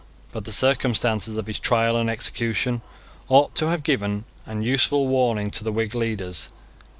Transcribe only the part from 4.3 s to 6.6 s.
an useful warning to the Whig leaders.